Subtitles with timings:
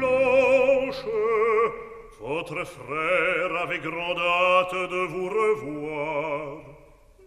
[0.00, 1.04] Blanche,
[2.22, 6.56] votre frère avait grand hâte de vous revoir.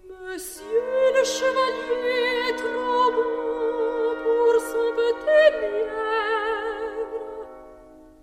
[0.10, 7.14] Monsieur le chevalier est trop bon pour son petit mièvre.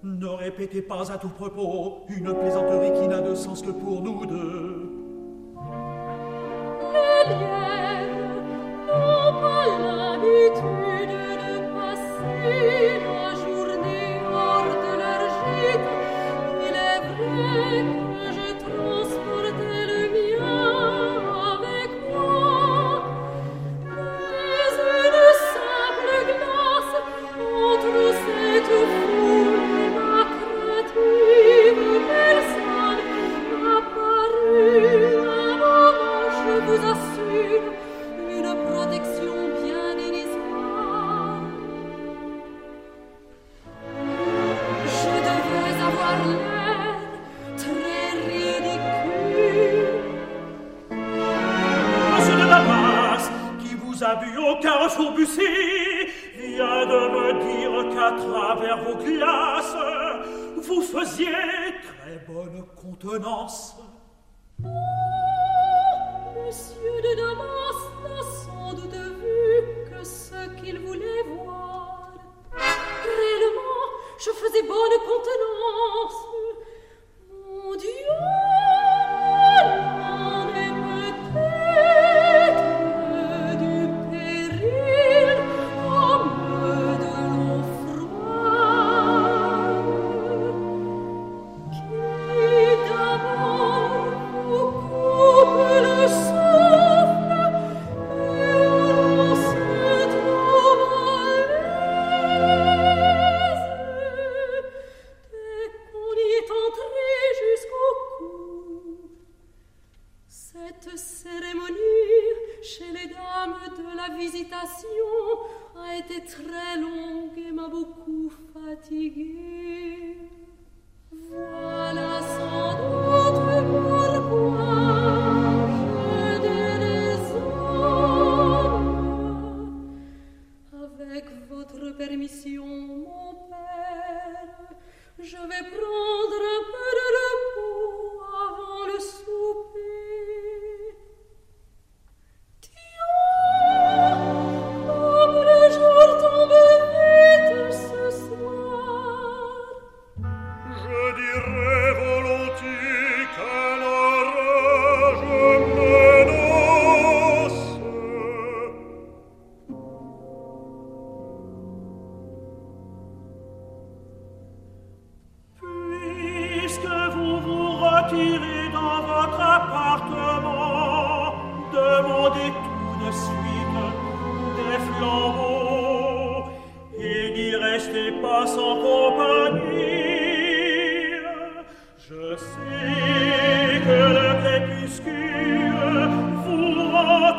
[0.02, 4.27] Ne répétez pas à tout propos une plaisanterie qui n'a de sens que pour nous
[4.27, 4.91] deux.
[6.93, 8.43] Les lièvres
[8.89, 11.20] n'ont pas l'habitude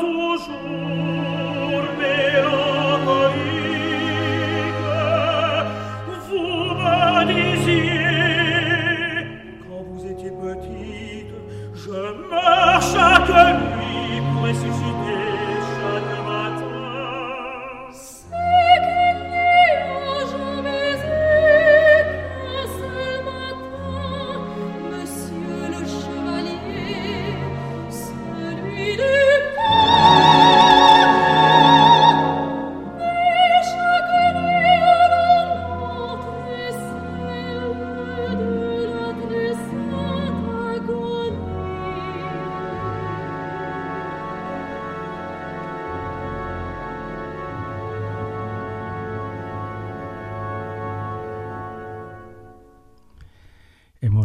[0.01, 0.51] 无数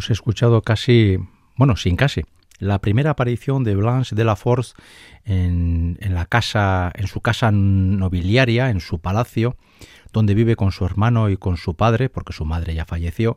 [0.07, 1.19] Hemos escuchado casi,
[1.57, 2.23] bueno, sin casi,
[2.61, 4.75] la primera aparición de Blanche de la Force
[5.25, 9.57] en, la casa, en su casa nobiliaria, en su palacio,
[10.13, 13.37] donde vive con su hermano y con su padre, porque su madre ya falleció.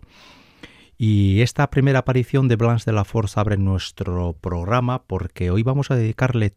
[0.96, 5.90] Y esta primera aparición de Blanche de la Force abre nuestro programa porque hoy vamos
[5.90, 6.54] a dedicarle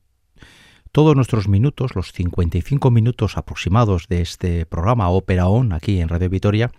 [0.90, 6.28] todos nuestros minutos, los 55 minutos aproximados de este programa Ópera On aquí en Radio
[6.28, 6.70] Vitoria,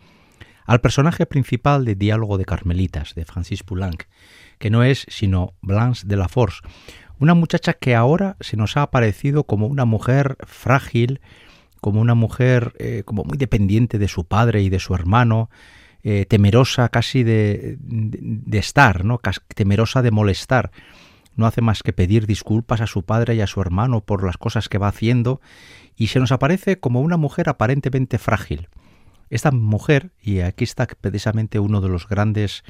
[0.66, 4.04] al personaje principal de Diálogo de Carmelitas de Francis Poulenc,
[4.60, 6.62] que no es sino Blanche de la Force,
[7.20, 11.22] una muchacha que ahora se nos ha aparecido como una mujer frágil,
[11.80, 15.50] como una mujer eh, como muy dependiente de su padre y de su hermano,
[16.04, 19.22] eh, temerosa casi de, de, estar, ¿no?
[19.56, 20.72] temerosa de molestar.
[21.36, 24.38] No hace más que pedir disculpas a su padre y a su hermano por las
[24.38, 25.42] cosas que va haciendo
[25.96, 28.68] y se nos aparece como una mujer aparentemente frágil.
[29.30, 32.64] Esta mujer, y aquí está precisamente uno de los grandes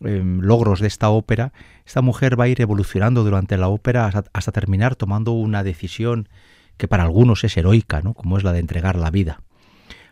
[0.00, 1.52] em, logros de esta ópera,
[1.86, 6.28] esta mujer va a ir evolucionando durante la ópera hasta, terminar tomando una decisión
[6.76, 8.14] que para algunos es heroica, ¿no?
[8.14, 9.42] como es la de entregar la vida.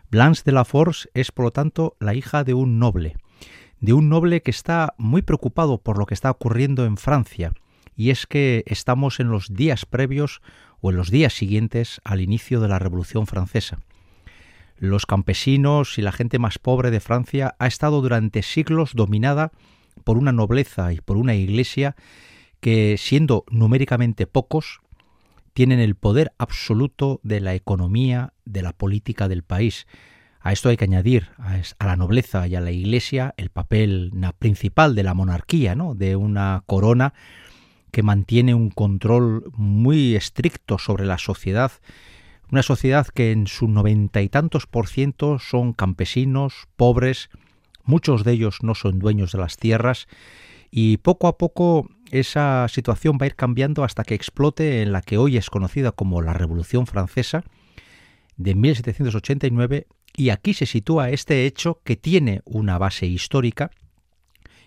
[0.09, 3.15] Blanche de la Force es, por lo tanto, la hija de un noble,
[3.79, 7.53] de un noble que está muy preocupado por lo que está ocurriendo en Francia,
[7.95, 10.41] y es que estamos en los días previos
[10.81, 13.79] o en los días siguientes al inicio de la Revolución Francesa.
[14.77, 19.51] Los campesinos y la gente más pobre de Francia ha estado durante siglos dominada
[20.03, 21.95] por una nobleza y por una iglesia
[22.59, 24.81] que, siendo numéricamente pocos,
[25.53, 29.87] tienen el poder absoluto de la economía, de la política del país.
[30.39, 34.93] A esto hay que añadir a la nobleza y a la iglesia el papel principal
[34.93, 35.95] de la monarquía, ¿no?
[35.95, 37.15] de una corona
[37.91, 41.71] que mantiene un control muy estricto sobre la sociedad
[42.51, 47.29] una sociedad que en su noventa y tantos por ciento son campesinos, pobres,
[47.83, 50.07] muchos de ellos no son dueños de las tierras,
[50.71, 55.01] y poco a poco esa situación va a ir cambiando hasta que explote en la
[55.01, 57.43] que hoy es conocida como la Revolución Francesa
[58.37, 63.71] de 1789, y aquí se sitúa este hecho que tiene una base histórica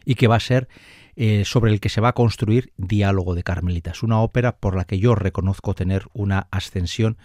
[0.04, 0.68] y que va a ser
[1.16, 4.84] eh, sobre el que se va a construir Diálogo de Carmelitas, una ópera por la
[4.84, 7.18] que yo reconozco tener una ascensión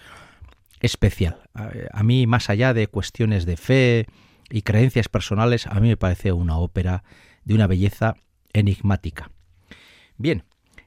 [0.85, 1.37] especial.
[1.53, 4.05] A, mí, más allá de cuestiones de fe
[4.49, 7.03] y creencias personales, a mí me parece una ópera
[7.43, 8.15] de una belleza
[8.53, 9.31] enigmática.
[10.17, 10.43] Bien,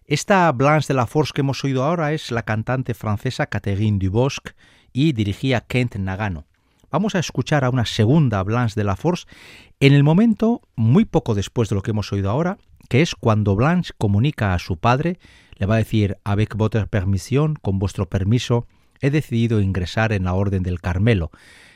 [0.06, 4.50] esta Blanche de la Force que hemos oído ahora es la cantante francesa Catherine Dubosc
[4.92, 6.46] y dirigía Kent Nagano.
[6.90, 9.26] Vamos a escuchar a una segunda Blanche de la Force
[9.80, 12.56] en el momento muy poco después de lo que hemos oído ahora,
[12.88, 15.18] que es cuando Blanche comunica a su padre,
[15.56, 18.66] le va a decir avec votre permission, con vuestro permiso,
[19.00, 21.30] he decidido ingresar en la Orden del Carmelo,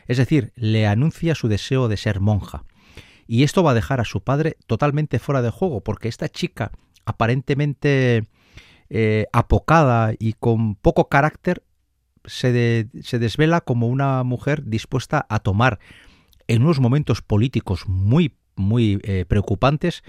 [0.07, 2.65] es decir, le anuncia su deseo de ser monja.
[3.27, 6.73] Y esto va a dejar a su padre totalmente fuera de juego, porque esta chica,
[7.05, 8.25] aparentemente
[8.91, 11.63] eh, apocada y con poco carácter,
[12.25, 15.81] se, se, desvela como una mujer dispuesta a tomar
[16.47, 20.03] en unos momentos políticos muy, muy eh, preocupantes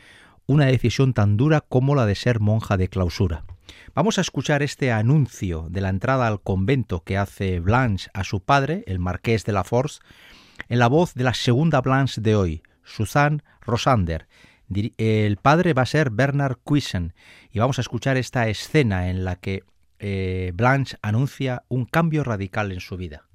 [0.46, 3.46] una decisión tan dura como la de ser monja de clausura.
[3.96, 8.42] Vamos a escuchar este anuncio de la entrada al convento que hace Blanche a su
[8.42, 10.00] padre, el marqués de la Force,
[10.70, 14.28] en la voz de la segunda Blanche de hoy, Suzanne Rosander.
[14.98, 17.14] El padre va a ser Bernard Cuisen
[17.52, 19.64] y vamos a escuchar esta escena en la que
[20.00, 23.28] eh, Blanche anuncia un cambio radical en su vida.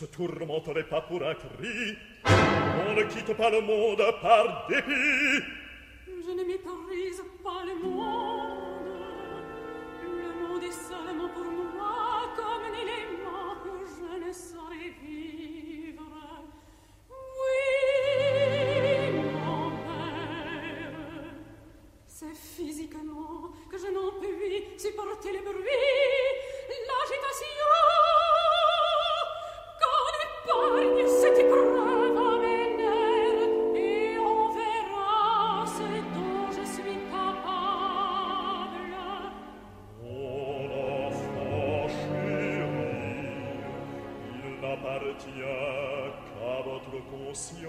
[0.00, 1.94] ce tourmenterait pas pour un cri.
[2.24, 5.44] On ne quitte pas le monde par dépit.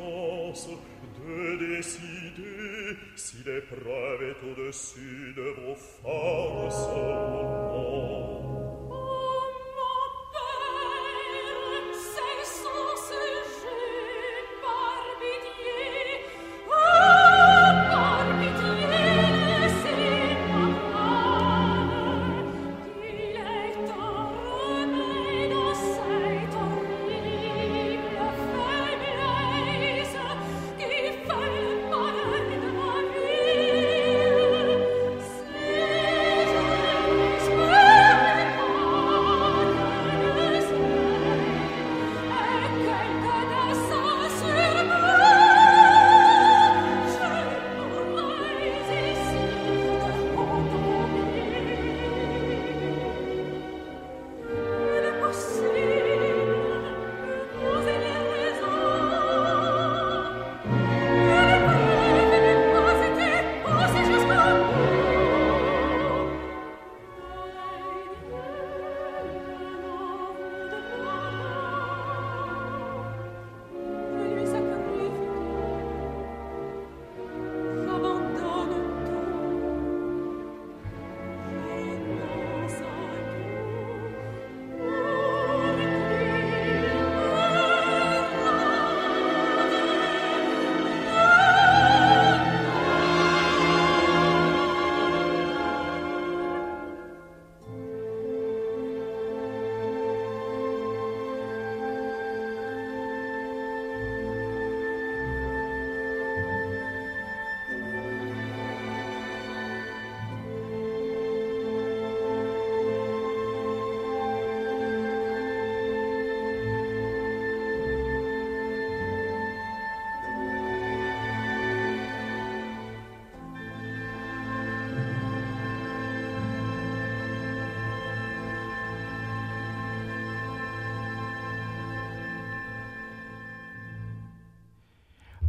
[0.01, 8.60] De décider si l'épreuve est au-dessus de vos forces ou.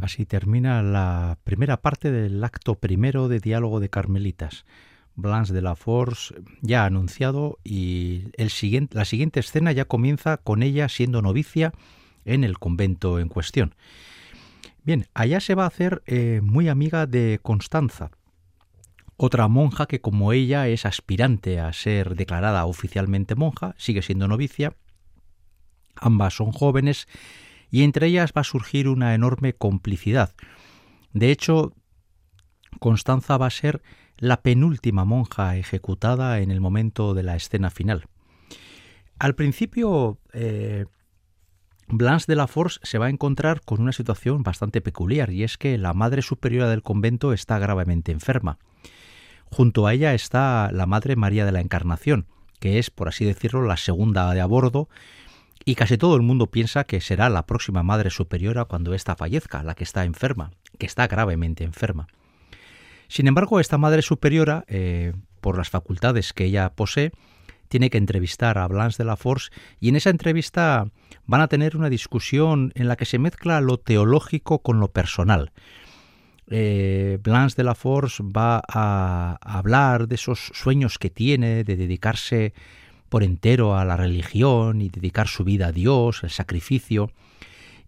[0.03, 4.65] Así termina la primera parte del acto primero de Diálogo de Carmelitas.
[5.15, 10.89] Blanche de la Force ya ha anunciado y la siguiente escena ya comienza con ella
[10.89, 11.71] siendo novicia
[12.25, 13.75] en el convento en cuestión.
[14.83, 18.11] Bien, allá se va a hacer eh, muy amiga de Constanza,
[19.15, 24.75] otra monja que como ella es aspirante a ser declarada oficialmente monja, sigue siendo novicia.
[25.95, 27.07] Ambas son jóvenes
[27.73, 30.35] y entre ellas va a surgir una enorme complicidad.
[31.11, 31.73] De hecho,
[32.79, 33.81] Constanza va a ser
[34.19, 38.05] la penúltima monja ejecutada en el momento de la escena final.
[39.17, 40.85] Al principio, eh,
[41.87, 45.57] Blanche de la Force se va a encontrar con una situación bastante peculiar, y es
[45.57, 48.59] que la madre superiora del convento está gravemente enferma.
[49.45, 52.27] Junto a ella está la Madre María de la Encarnación,
[52.59, 54.89] que es, por así decirlo, la segunda de a bordo
[55.65, 59.63] y casi todo el mundo piensa que será la próxima Madre Superiora cuando ésta fallezca,
[59.63, 62.07] la que está enferma, que está gravemente enferma.
[63.07, 67.11] Sin embargo, esta Madre Superiora, eh, por las facultades que ella posee,
[67.67, 70.85] tiene que entrevistar a Blanche de la Force y en esa entrevista
[71.25, 75.51] van a tener una discusión en la que se mezcla lo teológico con lo personal.
[76.49, 82.53] Eh, Blanche de la Force va a hablar de esos sueños que tiene de dedicarse
[83.13, 87.11] por entero a la religión y dedicar su vida a Dios, el sacrificio.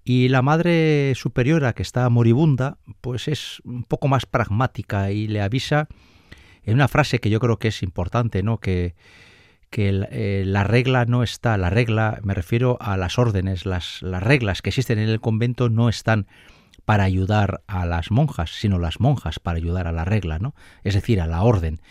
[0.03, 5.41] Y la Madre Superiora, que está moribunda, pues es un poco más pragmática y le
[5.41, 5.87] avisa
[6.61, 8.59] en una frase que yo creo que es importante, ¿no?
[8.59, 8.93] Que,
[9.71, 14.21] que eh, la regla no está, la regla, me refiero a las órdenes, las, las
[14.21, 16.27] reglas que existen en el convento no están
[16.85, 20.53] para ayudar a las monjas, sino las monjas para ayudar a la regla, ¿no?
[20.83, 21.81] Es decir, a la orden.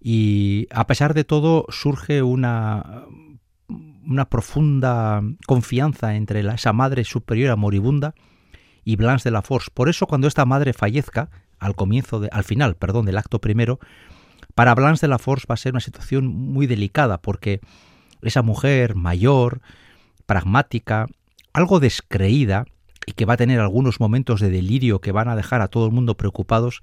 [0.00, 3.04] Y a pesar de todo surge una,
[4.06, 8.14] una profunda confianza entre esa madre superiora moribunda
[8.84, 9.70] y Blanche de la Force.
[9.72, 13.80] Por eso cuando esta madre fallezca, al comienzo, de, al final, perdón, del acto primero,
[14.54, 17.60] para Blanche de la Force va a ser una situación muy delicada porque
[18.22, 19.60] esa mujer mayor,
[20.26, 21.06] pragmática,
[21.52, 22.66] algo descreída
[23.06, 25.86] y que va a tener algunos momentos de delirio que van a dejar a todo
[25.86, 26.82] el mundo preocupados,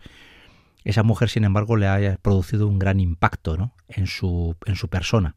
[0.83, 3.73] esa mujer, sin embargo, le ha producido un gran impacto ¿no?
[3.87, 5.35] en, su, en su persona.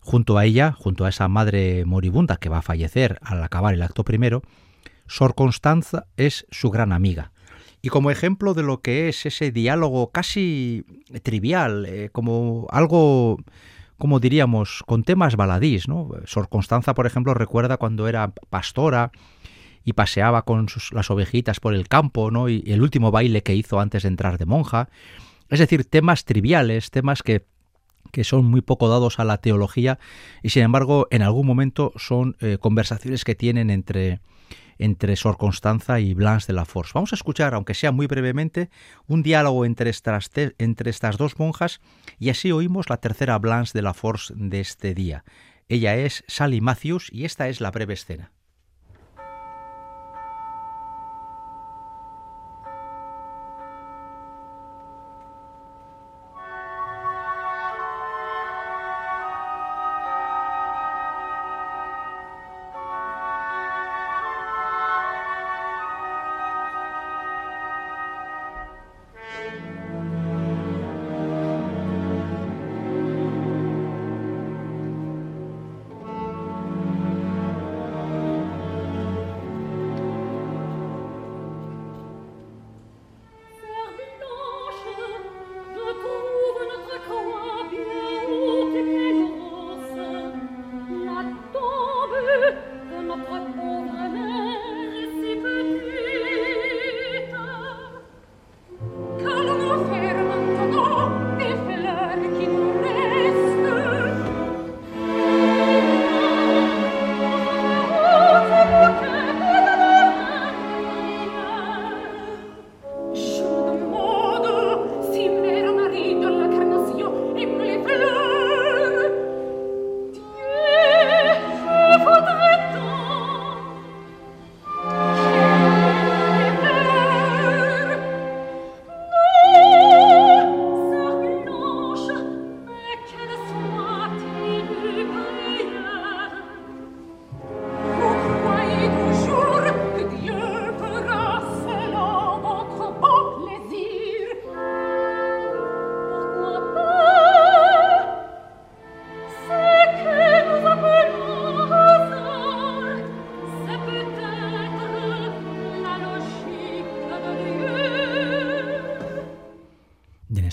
[0.00, 3.82] Junto a ella, junto a esa madre moribunda que va a fallecer al acabar el
[3.82, 4.42] acto primero,
[5.06, 7.32] Sor Constanza es su gran amiga.
[7.80, 10.84] Y como ejemplo de lo que es ese diálogo casi
[11.22, 13.38] trivial, eh, como algo
[13.98, 16.10] como diríamos, con temas baladís, ¿no?
[16.24, 19.12] Sor Constanza, por ejemplo, recuerda cuando era pastora
[19.84, 22.48] y paseaba con las ovejitas por el campo, ¿no?
[22.48, 24.88] Y, el último baile que hizo antes de entrar de monja.
[25.50, 27.46] Es decir, temas triviales, temas que
[28.12, 29.98] que son muy poco dados a la teología
[30.42, 34.20] y sin embargo en algún momento son eh, conversaciones que tienen entre,
[34.78, 36.92] entre Sor Constanza y Blanche de la Force.
[36.94, 38.70] Vamos a escuchar, aunque sea muy brevemente,
[39.06, 41.80] un diálogo entre estas, entre estas dos monjas
[42.18, 45.24] y así oímos la tercera Blanche de la Force de este día.
[45.68, 48.33] Ella es Sally Matthews y esta es la breve escena.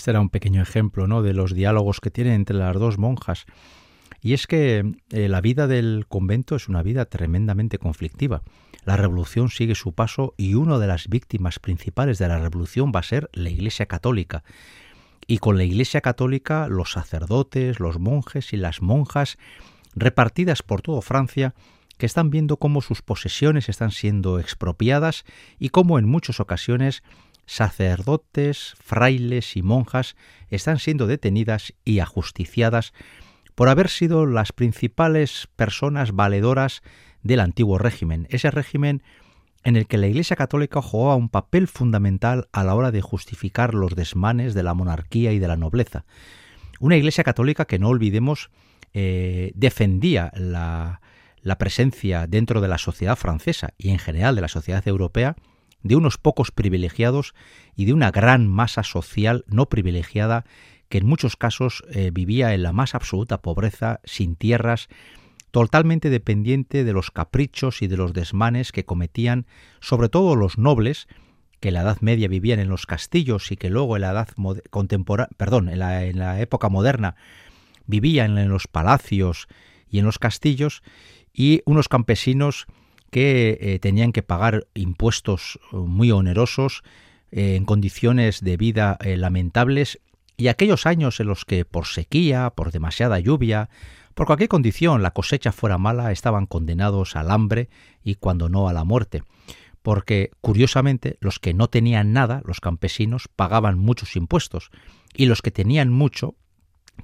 [0.02, 1.22] Este era un pequeño ejemplo ¿no?
[1.22, 3.46] de los diálogos que tienen entre las dos monjas.
[4.20, 8.42] Y es que eh, la vida del convento es una vida tremendamente conflictiva.
[8.84, 12.98] La revolución sigue su paso y una de las víctimas principales de la revolución va
[12.98, 14.42] a ser la Iglesia Católica.
[15.28, 19.38] Y con la Iglesia Católica los sacerdotes, los monjes y las monjas
[19.94, 21.54] repartidas por toda Francia
[21.96, 25.24] que están viendo cómo sus posesiones están siendo expropiadas
[25.60, 27.04] y cómo en muchas ocasiones
[27.46, 30.16] sacerdotes, frailes y monjas
[30.48, 32.92] están siendo detenidas y ajusticiadas
[33.54, 36.82] por haber sido las principales personas valedoras
[37.22, 39.02] del antiguo régimen, ese régimen
[39.64, 43.74] en el que la Iglesia Católica jugaba un papel fundamental a la hora de justificar
[43.74, 46.04] los desmanes de la monarquía y de la nobleza.
[46.80, 48.50] Una Iglesia Católica que no olvidemos
[48.92, 51.00] eh, defendía la,
[51.42, 55.36] la presencia dentro de la sociedad francesa y en general de la sociedad europea
[55.82, 57.34] de unos pocos privilegiados
[57.76, 60.44] y de una gran masa social no privilegiada
[60.88, 64.88] que en muchos casos eh, vivía en la más absoluta pobreza, sin tierras,
[65.50, 69.46] totalmente dependiente de los caprichos y de los desmanes que cometían
[69.80, 71.08] sobre todo los nobles,
[71.60, 74.28] que en la Edad Media vivían en los castillos y que luego en la edad
[75.36, 77.16] perdón, en la, en la época moderna
[77.86, 79.48] vivían en los palacios
[79.88, 80.82] y en los castillos,
[81.32, 82.66] y unos campesinos
[83.12, 86.82] que eh, tenían que pagar impuestos eh, muy onerosos
[87.30, 90.00] eh, en condiciones de vida lamentables
[90.38, 93.68] y aquellos años en los que por sequía, por demasiada lluvia,
[94.14, 97.68] por cualquier condición la cosecha fuera mala, estaban condenados al hambre
[98.02, 99.22] y cuando no a la muerte.
[99.82, 104.70] Porque, curiosamente, los que no tenían nada, los campesinos, pagaban muchos impuestos,
[105.14, 106.36] y los que tenían mucho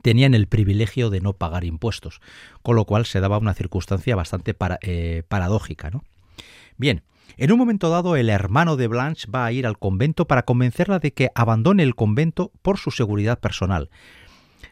[0.03, 2.21] tenían el privilegio de no pagar impuestos,
[2.63, 5.91] con lo cual se daba una circunstancia bastante eh, paradójica.
[5.91, 6.05] ¿no?
[6.77, 7.03] Bien,
[7.37, 10.99] en un momento dado el hermano de Blanche va a ir al convento para convencerla
[10.99, 13.91] de que abandone el convento por su seguridad personal.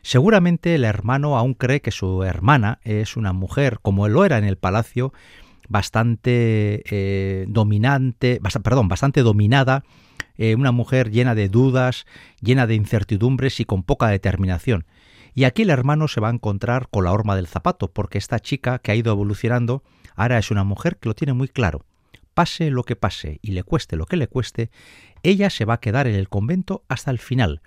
[0.02, 4.38] Seguramente el hermano aún cree que su hermana es una mujer, como él lo era
[4.38, 5.12] en el palacio,
[5.68, 9.84] bastante eh, dominante, perdón, bastante dominada,
[10.36, 12.06] eh, una mujer llena de dudas,
[12.40, 14.86] llena de incertidumbres y con poca determinación.
[15.34, 18.40] Y aquí el hermano se va a encontrar con la horma del zapato, porque esta
[18.40, 19.82] chica que ha ido evolucionando
[20.14, 21.84] ahora es una mujer que lo tiene muy claro.
[22.32, 24.70] Pase lo que pase y le cueste lo que le cueste,
[25.22, 27.60] ella se va a quedar en el convento hasta el final.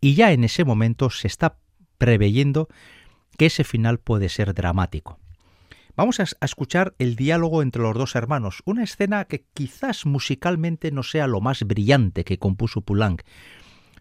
[0.00, 1.56] Y ya en ese momento se está
[1.98, 2.68] preveyendo
[3.38, 5.18] que ese final puede ser dramático.
[5.96, 11.04] Vamos a, escuchar el diálogo entre los dos hermanos, una escena que quizás musicalmente no
[11.04, 13.22] sea lo más brillante que compuso Poulenc,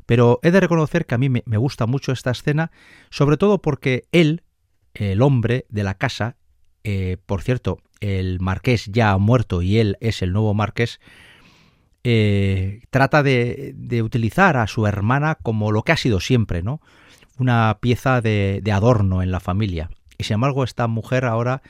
[0.08, 2.72] pero he de reconocer que a mí me, gusta mucho esta escena,
[3.12, 4.42] sobre todo porque él,
[4.96, 6.36] el hombre de la casa,
[6.84, 11.00] eh, por cierto, el marqués ya ha muerto y él es el nuevo marqués,
[12.04, 16.82] eh, trata de, utilizar a su hermana como lo que ha sido siempre, ¿no?
[17.38, 19.90] Una pieza de, de adorno en la familia.
[20.24, 21.62] Y sin embargo, esta mujer ahora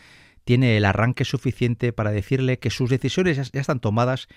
[0.44, 4.28] tiene el arranque suficiente para decirle que sus decisiones ya, están tomadas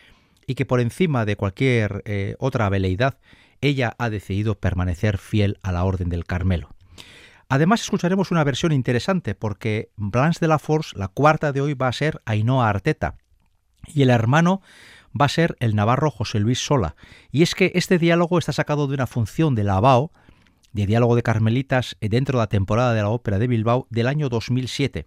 [0.47, 3.19] y que por encima de cualquier eh, otra veleidad,
[3.61, 6.71] ella ha decidido permanecer fiel a la Orden del Carmelo.
[7.51, 11.89] Además escucharemos una versión interesante porque Blanche de la Force, la cuarta de hoy, va
[11.89, 13.17] a ser Ainhoa Arteta
[13.87, 14.63] y el hermano
[15.19, 16.97] va a ser el navarro José Luis Sola.
[17.31, 20.11] Y es que este diálogo está sacado de una función de la ABAO,
[20.77, 24.29] de diálogo de carmelitas dentro de la temporada de la ópera de Bilbao del año
[24.29, 25.07] 2007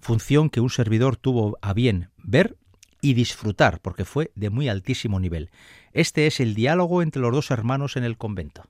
[0.00, 2.56] función que un servidor tuvo a bien ver
[3.00, 5.50] y disfrutar, porque fue de muy altísimo nivel.
[5.92, 8.64] Este es el diálogo entre los dos hermanos en el convento.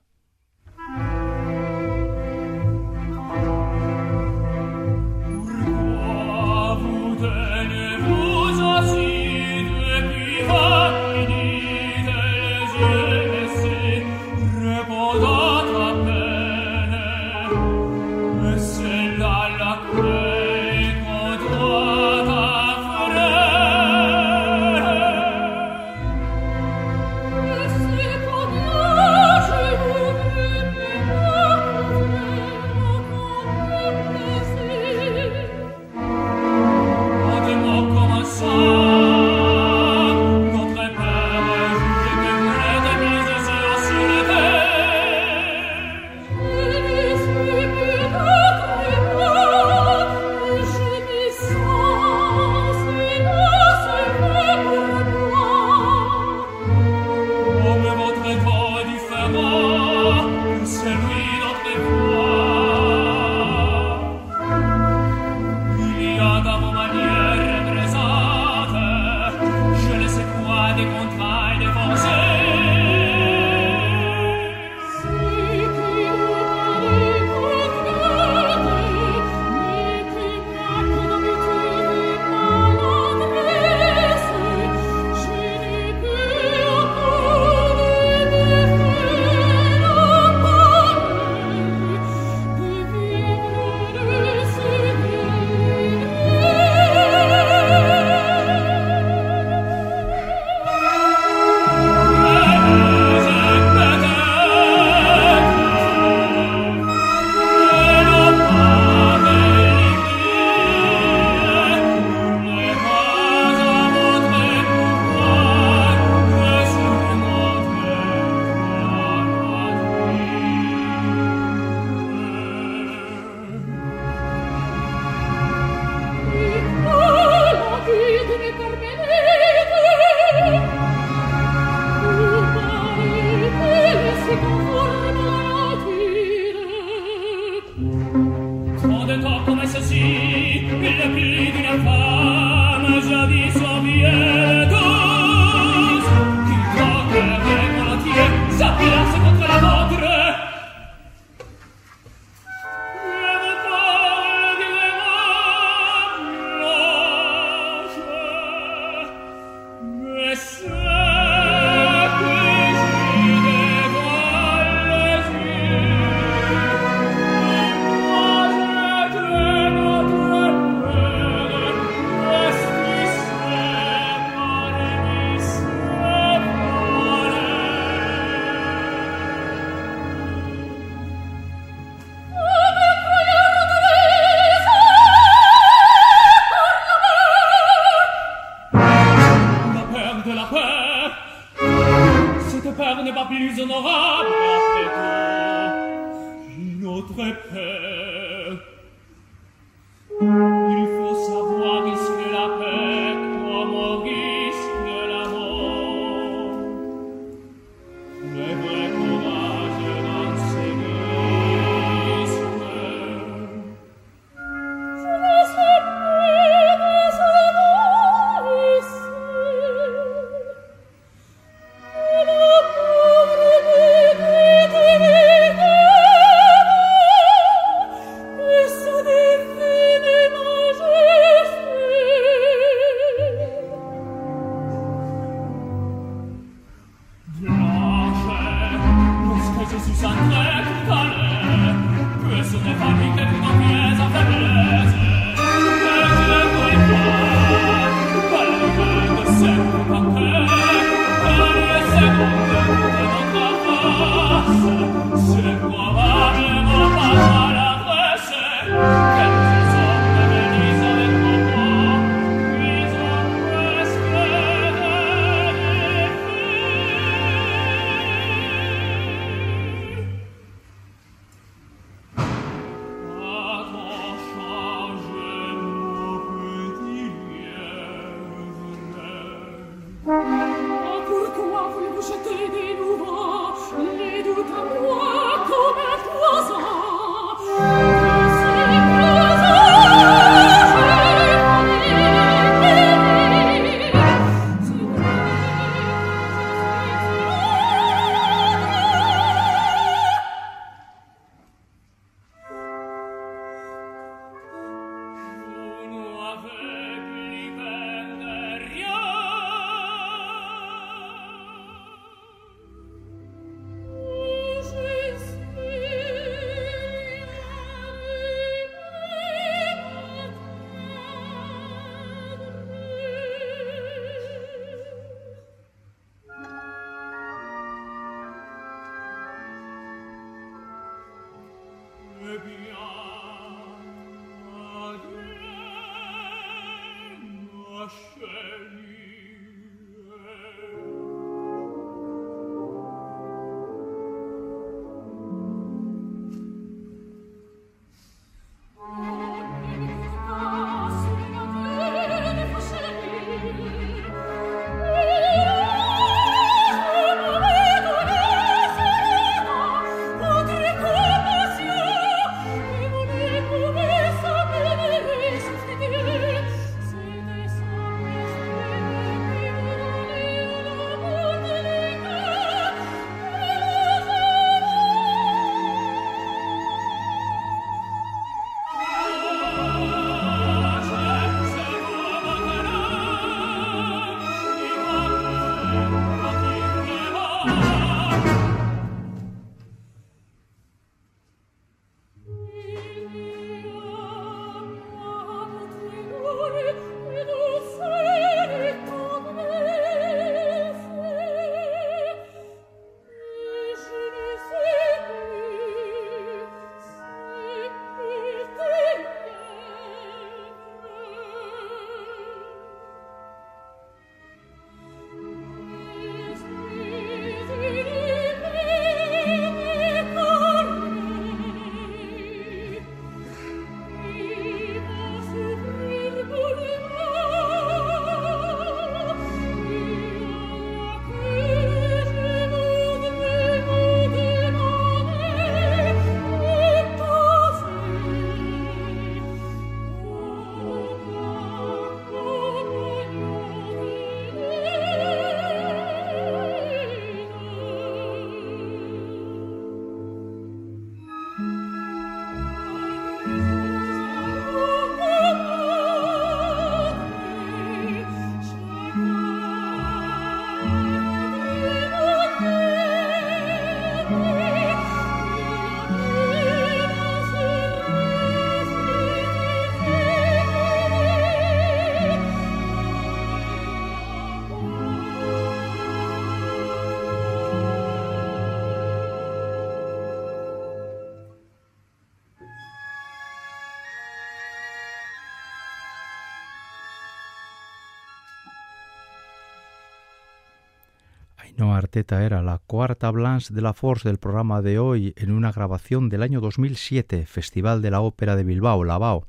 [491.57, 495.51] No, Arteta era la cuarta Blanche de la Force del programa de hoy en una
[495.51, 499.27] grabación del año 2007, Festival de la Ópera de Bilbao, Lavao.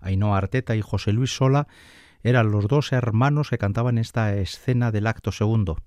[0.00, 1.66] Ainhoa Arteta y José Luis Sola
[2.22, 5.78] eran los dos hermanos que cantaban esta escena del acto segundo.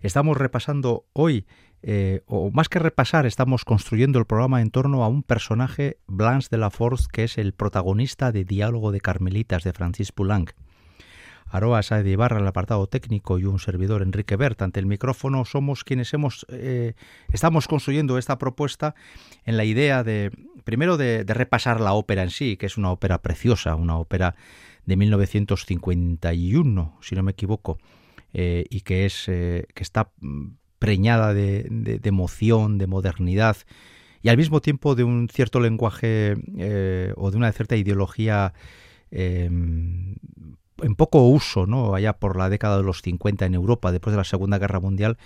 [0.00, 1.46] Estamos repasando hoy,
[1.82, 6.48] eh, o más que repasar, estamos construyendo el programa en torno a un personaje, Blanche
[6.50, 10.52] de la Force, que es el protagonista de Diálogo de Carmelitas de Francis Poulenc.
[11.52, 15.44] Aroa Saez de Ibarra, el apartado técnico, y un servidor, Enrique Bert, ante el micrófono,
[15.44, 16.94] somos quienes hemos, eh,
[17.30, 18.94] estamos construyendo esta propuesta
[19.44, 20.30] en la idea de,
[20.64, 24.34] primero, de, repasar la ópera en sí, que es una ópera preciosa, una ópera
[24.86, 27.78] de 1951, si no me equivoco,
[28.32, 30.10] eh, y que, es, eh, que está
[30.78, 33.58] preñada de, de, emoción, de modernidad,
[34.22, 36.32] y al mismo tiempo de un cierto lenguaje
[37.16, 38.54] o de una cierta ideología
[40.82, 41.94] en poco uso, ¿no?
[41.94, 45.18] allá por la década de los 50 en Europa, después de la Segunda Guerra Mundial,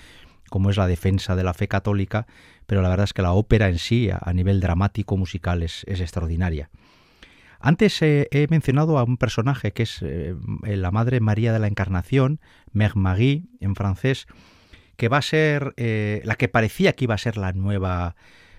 [0.49, 2.27] como es la defensa de la fe católica,
[2.67, 6.71] pero la verdad es que la ópera en sí, a nivel dramático, musical, es, extraordinaria.
[7.59, 11.67] Antes eh, he mencionado a un personaje que es eh, la Madre María de la
[11.67, 12.41] Encarnación,
[12.73, 14.27] Mère Marie en francés,
[14.97, 18.15] que va a ser eh, la que parecía que iba a ser la nueva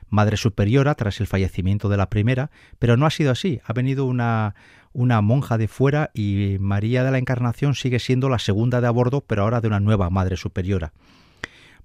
[0.10, 3.60] Madre Superiora tras el fallecimiento de la primera, pero no ha sido así.
[3.66, 4.56] Ha venido una,
[4.98, 8.90] una monja de fuera y María de la Encarnación sigue siendo la segunda de a
[8.92, 10.92] bordo, pero ahora de una nueva Madre Superiora.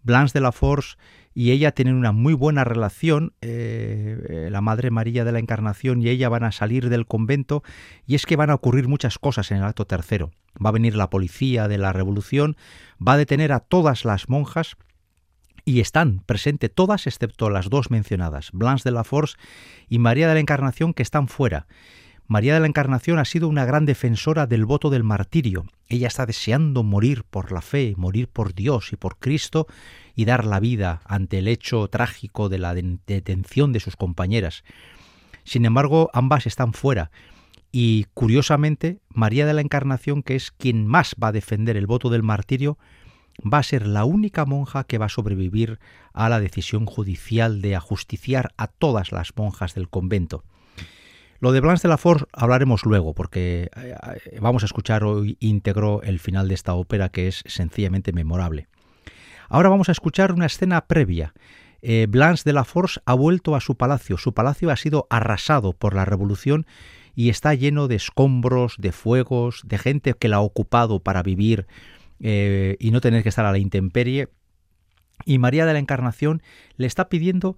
[0.02, 0.96] Blanche de la Force
[1.34, 6.08] y ella tienen una muy buena relación, eh, la Madre María de la Encarnación y
[6.08, 7.62] ella van a salir del convento
[8.06, 10.30] y es que van a ocurrir muchas cosas en el acto tercero.
[10.64, 12.56] Va a venir la policía de la Revolución,
[13.06, 14.78] va a detener a todas las monjas
[15.66, 19.36] y están presentes todas excepto las dos mencionadas, Blanche de la Force
[19.90, 21.66] y María de la Encarnación que están fuera.
[22.26, 25.66] María de la Encarnación ha sido una gran defensora del voto del martirio.
[25.88, 29.66] Ella está deseando morir por la fe, morir por Dios y por Cristo
[30.14, 34.64] y dar la vida ante el hecho trágico de la detención de sus compañeras.
[35.44, 37.10] Sin embargo, ambas están fuera.
[37.70, 42.10] Y curiosamente, María de la Encarnación, que es quien más va a defender el voto
[42.10, 42.78] del martirio,
[43.40, 45.78] va a ser la única monja que va a sobrevivir
[46.12, 50.44] a la decisión judicial de ajusticiar a todas las monjas del convento.
[51.42, 55.36] Lo de Blanche de la Force hablaremos luego, porque eh, eh, vamos a escuchar hoy
[55.40, 58.68] íntegro el final de esta ópera que es sencillamente memorable.
[59.48, 61.34] Ahora vamos a escuchar una escena previa.
[61.80, 64.18] Eh, Blanche de la Force ha vuelto a su palacio.
[64.18, 66.64] Su palacio ha sido arrasado por la revolución
[67.16, 71.66] y está lleno de escombros, de fuegos, de gente que la ha ocupado para vivir
[72.20, 74.28] y no tener que estar a la intemperie.
[75.24, 76.40] Y María de la Encarnación
[76.76, 77.56] le está pidiendo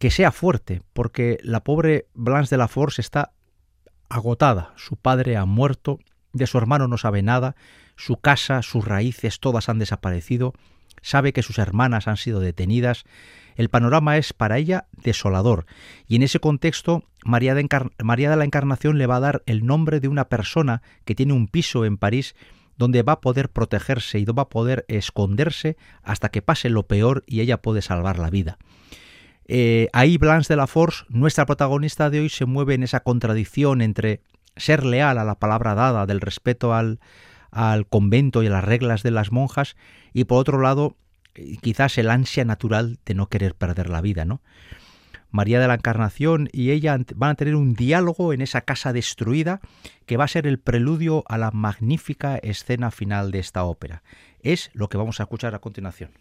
[0.00, 3.32] que sea fuerte, porque la pobre Blanche de la Force está
[4.08, 4.72] agotada.
[4.76, 5.98] Su padre ha muerto,
[6.32, 7.54] de su hermano no sabe nada,
[7.96, 10.54] su casa, sus raíces, todas han desaparecido,
[11.02, 13.04] sabe que sus hermanas han sido detenidas.
[13.56, 15.66] El panorama es para ella desolador,
[16.08, 17.68] y en ese contexto María de,
[18.36, 21.84] la Encarnación le va a dar el nombre de una persona que tiene un piso
[21.84, 22.34] en París
[22.78, 27.22] donde va a poder protegerse y va a poder esconderse hasta que pase lo peor
[27.26, 28.56] y ella puede salvar la vida.
[29.52, 33.82] Eh, ahí Blanche de la Force, nuestra protagonista de hoy, se mueve en esa contradicción
[33.82, 34.20] entre
[34.54, 37.00] ser leal a la palabra dada del respeto al,
[37.50, 39.74] al convento y a las reglas de las monjas
[40.12, 40.96] y por otro lado
[41.34, 44.40] eh, quizás el ansia natural de no querer perder la vida, ¿no?
[45.32, 49.60] María de la Encarnación y ella van a tener un diálogo en esa casa destruida
[50.06, 54.04] que va a ser el preludio a la magnífica escena final de esta ópera.
[54.42, 56.12] Es lo que vamos a escuchar a continuación.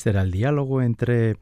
[0.00, 1.36] Este era el diálogo entre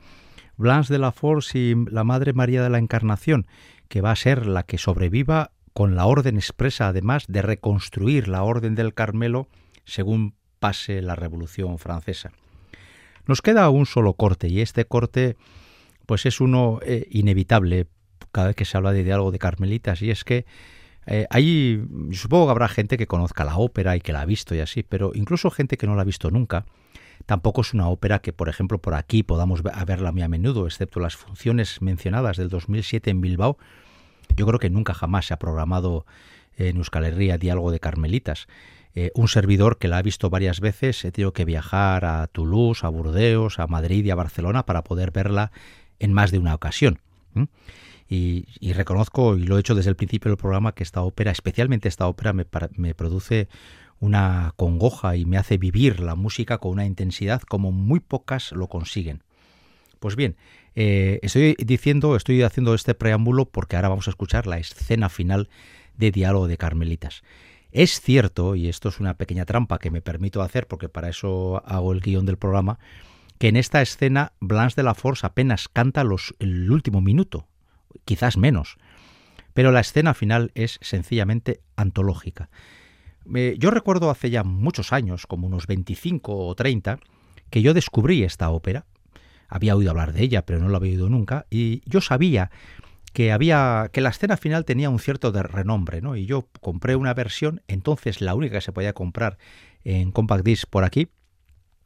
[0.57, 3.47] Blanche de la Force y la Madre María de la Encarnación,
[3.87, 8.43] que va a ser la que sobreviva con la orden expresa, además, de reconstruir la
[8.43, 9.47] Orden del Carmelo
[9.85, 12.33] según pase la Revolución Francesa.
[13.29, 15.37] Nos queda un solo corte y este corte
[16.05, 17.87] pues es uno eh, inevitable
[18.33, 20.47] cada vez que se habla de diálogo de carmelitas y es que
[21.07, 21.81] eh, hay,
[22.11, 24.83] supongo que habrá gente que conozca la ópera y que la ha visto y así,
[24.83, 26.67] pero incluso gente que no la ha visto nunca,
[27.27, 31.01] Tampoco es una ópera que, por ejemplo, por aquí podamos verla muy a menudo, excepto
[31.01, 33.59] las funciones mencionadas del 2007 en Bilbao.
[34.37, 36.07] Yo creo que nunca jamás se ha programado
[36.57, 38.47] en Euskal Herria Diálogo de Carmelitas.
[38.95, 42.85] Eh, un servidor que la ha visto varias veces, he tenido que viajar a Toulouse,
[42.85, 45.53] a Burdeos, a Madrid y a Barcelona para poder verla
[45.99, 47.01] en más de una ocasión.
[48.09, 51.89] Y, reconozco, y lo he hecho desde el principio del programa, que esta ópera, especialmente
[51.89, 53.49] esta ópera, me, me produce
[54.01, 58.69] una congoja y me hace vivir la música con una intensidad como muy pocas lo
[58.69, 59.23] consiguen.
[59.99, 60.37] Pues bien,
[60.75, 65.49] eh, estoy diciendo, estoy haciendo este preámbulo porque ahora vamos a escuchar la escena final
[65.97, 67.23] de Diálogo de Carmelitas.
[67.73, 71.63] Es cierto, y esto es una pequeña trampa que me permito hacer porque para eso
[71.67, 72.79] hago el guion del programa,
[73.39, 77.47] que en esta escena Blanche de la Force apenas canta los, el último minuto,
[78.05, 78.79] quizás menos,
[79.55, 82.49] pero la escena final es sencillamente antológica
[83.57, 86.99] yo recuerdo hace ya muchos años, como unos 25 o 30,
[87.51, 88.87] que yo descubrí esta ópera.
[89.49, 92.51] Había oído hablar de ella, pero no la había oído nunca, y yo sabía
[93.13, 96.17] que había que la escena final tenía un cierto de renombre, ¿no?
[96.17, 99.39] Y yo compré una versión, entonces la única que se podía comprar
[99.85, 101.09] en compact disc por aquí,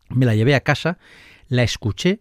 [0.09, 0.99] me la llevé a casa,
[1.49, 2.20] la escuché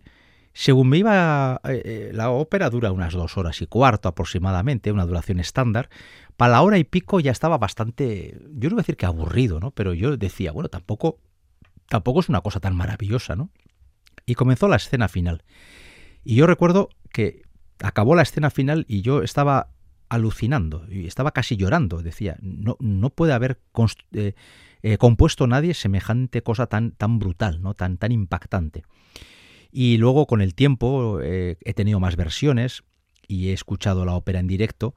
[0.53, 5.05] según me iba, eh, eh, la ópera dura unas dos horas y cuarto aproximadamente, una
[5.05, 5.89] duración estándar.
[6.35, 9.59] Para la hora y pico ya estaba bastante, yo no voy a decir que aburrido,
[9.59, 9.71] ¿no?
[9.71, 11.19] Pero yo decía, bueno, tampoco,
[11.87, 13.49] tampoco es una cosa tan maravillosa, ¿no?
[14.25, 15.43] Y comenzó la escena final.
[16.23, 17.43] Y yo recuerdo que
[17.81, 19.69] acabó la escena final y yo estaba
[20.09, 22.01] alucinando y estaba casi llorando.
[22.01, 23.61] Decía, no, no puede haber
[24.11, 27.73] eh, compuesto nadie semejante cosa tan, tan brutal, ¿no?
[27.73, 28.83] tan, tan impactante.
[29.71, 32.83] Y luego con el tiempo eh, he tenido más versiones
[33.27, 34.95] y he escuchado la ópera en directo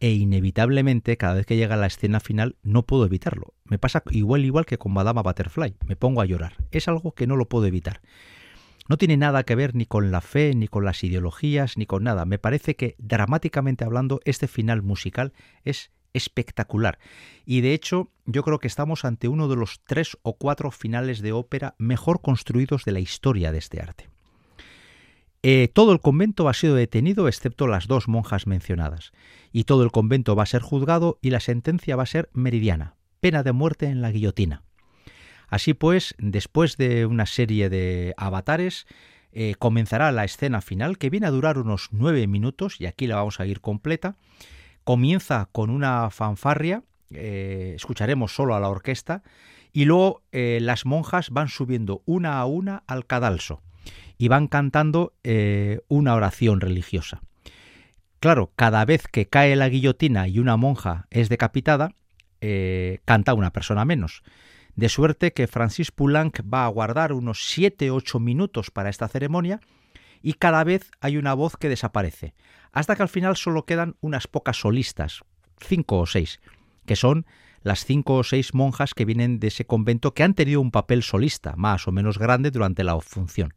[0.00, 3.54] e inevitablemente cada vez que llega la escena final no puedo evitarlo.
[3.64, 6.54] Me pasa igual igual que con Madame Butterfly, me pongo a llorar.
[6.70, 8.00] Es algo que no lo puedo evitar.
[8.88, 12.04] No tiene nada que ver ni con la fe, ni con las ideologías, ni con
[12.04, 12.24] nada.
[12.24, 15.32] Me parece que dramáticamente hablando este final musical
[15.64, 16.98] es espectacular.
[17.44, 21.20] Y de hecho, yo creo que estamos ante uno de los tres o cuatro finales
[21.20, 24.08] de ópera mejor construidos de la historia de este arte.
[25.48, 29.12] Eh, todo el convento ha sido detenido excepto las dos monjas mencionadas,
[29.52, 32.96] y todo el convento va a ser juzgado y la sentencia va a ser meridiana,
[33.20, 34.64] pena de muerte en la guillotina.
[35.46, 38.88] Así pues, después de una serie de avatares,
[39.30, 43.14] eh, comenzará la escena final, que viene a durar unos nueve minutos, y aquí la
[43.14, 44.16] vamos a ir completa.
[44.82, 49.22] Comienza con una fanfarria, eh, escucharemos solo a la orquesta,
[49.72, 53.62] y luego las monjas van subiendo una a una al cadalso
[54.18, 57.20] y van cantando eh, una oración religiosa.
[58.20, 61.92] Claro, cada vez que cae la guillotina y una monja es decapitada,
[62.40, 64.22] eh, canta una persona menos.
[64.74, 69.60] De suerte que Francis Poulenc va a guardar unos 7-8 minutos para esta ceremonia
[70.22, 72.34] y cada vez hay una voz que desaparece,
[72.72, 75.22] hasta que al final solo quedan unas pocas solistas,
[75.60, 76.40] cinco o seis,
[76.84, 77.26] que son
[77.62, 81.02] las cinco o seis monjas que vienen de ese convento que han tenido un papel
[81.02, 83.54] solista, más o menos grande, durante la función.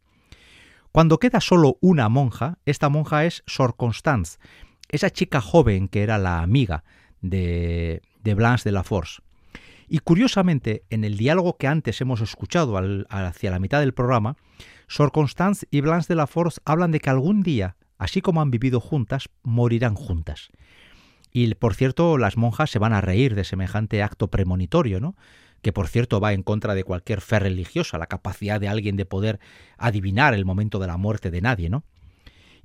[0.92, 4.38] Cuando queda solo una monja, esta monja es Sor Constance,
[4.88, 6.82] esa chica joven que era la amiga
[7.20, 9.22] de, Blanche de la Force.
[9.88, 14.36] Y curiosamente, en el diálogo que antes hemos escuchado hacia la mitad del programa,
[14.88, 18.50] Sor Constance y Blanche de la Force hablan de que algún día, así como han
[18.50, 20.50] vivido juntas, morirán juntas.
[21.32, 25.14] Y por cierto, las monjas se van a reír de semejante acto premonitorio, ¿no?
[25.62, 29.06] Que por cierto va en contra de cualquier fe religiosa, la capacidad de alguien de
[29.06, 29.40] poder
[29.78, 31.84] adivinar el momento de la muerte de nadie, ¿no?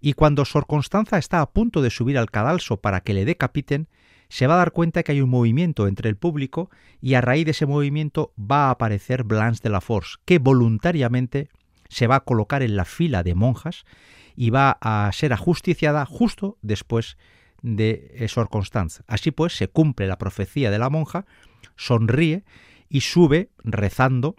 [0.02, 3.88] Y cuando Sor Constanza está a punto de subir al cadalso para que le decapiten,
[4.30, 6.70] se va a dar cuenta que hay un movimiento entre el público
[7.02, 11.50] y a raíz de ese movimiento va a aparecer Blanche de la Force, que voluntariamente
[11.90, 13.86] se va a colocar en la fila de monjas
[14.36, 17.18] y va a ser ajusticiada justo después
[17.62, 19.04] de Sor Constance.
[19.08, 21.26] Así pues, se cumple la profecía de la monja,
[21.76, 22.44] sonríe
[22.96, 24.38] y sube rezando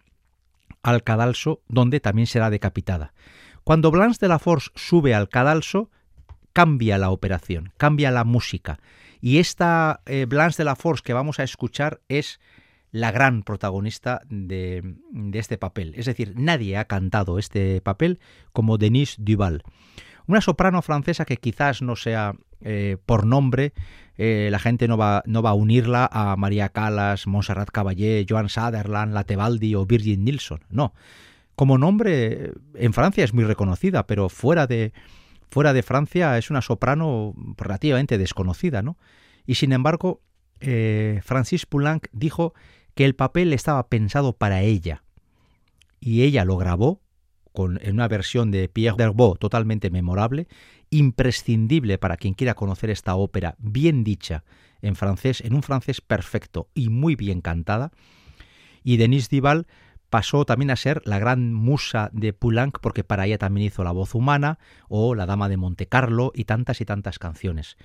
[0.83, 3.13] al cadalso donde también será decapitada.
[3.65, 5.91] Cuando Blanche de la Force sube al cadalso,
[6.55, 8.79] cambia la operación, cambia la música.
[9.21, 12.41] Y esta eh, Blanche de la Force que vamos a escuchar es
[12.93, 14.95] la gran protagonista de,
[15.35, 15.93] este papel.
[15.95, 18.21] Es decir, nadie ha cantado este papel
[18.55, 19.65] como Denise Duval.
[20.27, 23.73] Una soprano francesa que quizás no sea eh, por nombre,
[24.19, 28.49] eh, la gente no va, no va a unirla a María Callas, Montserrat Caballé, Joan
[28.49, 30.61] Sutherland, Latevaldi o Virgin Nilsson.
[30.71, 30.95] No.
[31.55, 34.93] Como nombre, en Francia es muy reconocida, pero fuera de,
[35.51, 38.99] fuera de Francia es una soprano relativamente desconocida, ¿no?
[39.47, 40.21] Y sin embargo,
[40.61, 42.55] eh, Francis Poulenc dijo
[42.95, 45.03] que el papel estaba pensado para ella.
[46.01, 47.01] Y ella lo grabó
[47.59, 50.47] en una versión de Pierre Derbeau totalmente memorable,
[50.91, 54.45] imprescindible para quien quiera conocer esta ópera bien dicha
[54.83, 57.93] en francés, en un francés perfecto y muy bien cantada.
[58.85, 59.67] Y Denise Dival
[60.11, 63.93] pasó también a ser la gran musa de Poulenc porque para ella también hizo La
[63.93, 67.77] voz humana o La dama de Monte Carlo y tantas y tantas canciones.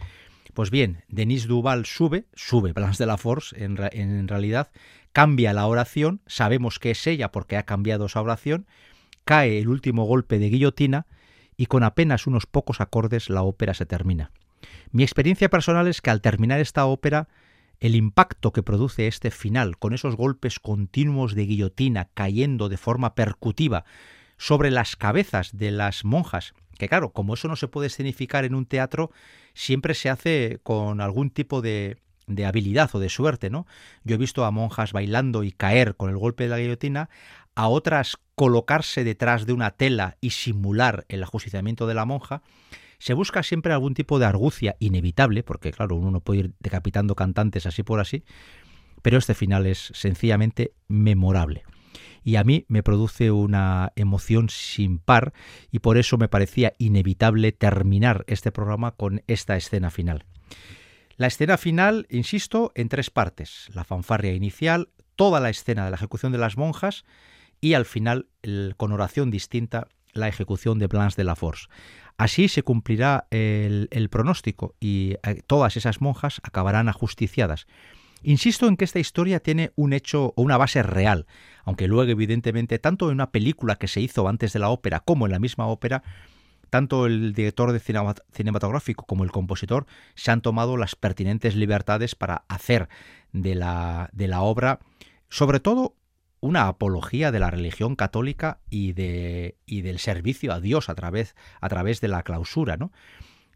[0.54, 4.72] Pues bien, Denise Duval sube, sube Blanche de la Force en, en realidad,
[5.14, 8.68] cambia la oración, sabemos que es ella porque ha cambiado esa oración,
[9.24, 11.06] cae el último golpe de guillotina
[11.58, 14.32] y con apenas unos pocos acordes la ópera se termina.
[14.92, 17.28] Mi experiencia personal es que al terminar esta ópera,
[17.80, 23.16] el impacto que produce este final, con esos golpes continuos de guillotina cayendo de forma
[23.16, 23.86] percutiva
[24.38, 28.56] sobre las cabezas de las monjas, que claro, como eso no se puede escenificar en
[28.56, 29.12] un teatro,
[29.54, 31.98] siempre se hace con algún tipo de,
[32.28, 33.68] de habilidad o de suerte, ¿no?
[34.04, 37.10] Yo he visto a monjas bailando y caer con el golpe de la guillotina,
[37.56, 42.42] a otras colocarse detrás de una tela y simular el ajusticiamiento de la monja,
[42.98, 47.14] se busca siempre algún tipo de argucia inevitable, porque claro, uno no puede ir decapitando
[47.14, 48.24] cantantes así por así,
[49.04, 51.66] pero este final es sencillamente memorable
[52.24, 55.34] y a mí me produce una emoción sin par
[55.70, 60.26] y por eso me parecía inevitable terminar este programa con esta escena final.
[61.16, 63.68] La escena final, insisto, en tres partes.
[63.76, 67.06] La fanfarria inicial, toda la escena de la ejecución de las monjas
[67.62, 68.28] y al final,
[68.76, 71.68] con oración distinta, la ejecución de Blanche de la Force.
[72.18, 77.68] Así se cumplirá el, el pronóstico y eh, todas esas monjas acabarán ajusticiadas.
[78.24, 81.26] Insisto en que esta historia tiene un hecho o una base real,
[81.64, 85.26] aunque luego evidentemente tanto en una película que se hizo antes de la ópera como
[85.26, 86.04] en la misma ópera,
[86.70, 87.80] tanto el director de
[88.32, 92.90] cinematográfico como el compositor se han tomado las pertinentes libertades para hacer
[93.34, 94.80] de la, de la obra,
[95.30, 95.96] sobre todo,
[96.42, 101.36] una apología de la religión católica y, de, y del servicio a Dios a través,
[101.62, 102.78] a través de la clausura.
[102.78, 102.92] ¿no?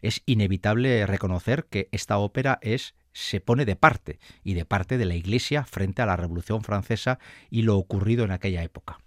[0.00, 5.06] Es inevitable reconocer que esta ópera es se pone de parte y de parte de
[5.06, 7.18] la Iglesia frente a la Revolución Francesa
[7.50, 8.98] y lo ocurrido en aquella época.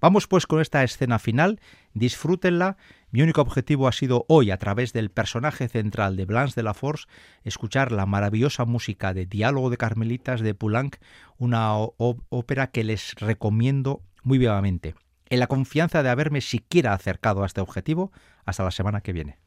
[0.00, 1.60] Vamos pues con esta escena final,
[1.92, 2.76] disfrútenla.
[3.16, 6.74] Mi único objetivo ha sido hoy, a través del personaje central de Blanche de la
[6.74, 7.06] Force,
[7.44, 10.96] escuchar la maravillosa música de Diálogo de Carmelitas de Poulenc,
[11.38, 14.96] una ópera que les recomiendo muy vivamente.
[15.30, 18.12] En la confianza de haberme siquiera acercado a este objetivo,
[18.44, 19.38] hasta la semana que viene.